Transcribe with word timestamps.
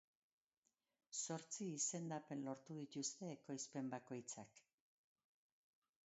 Zortzi 1.17 1.67
izendapen 1.73 2.41
lortu 2.47 2.77
dituzte 2.77 3.29
ekoizpen 3.33 3.91
bakoitzak. 3.91 4.63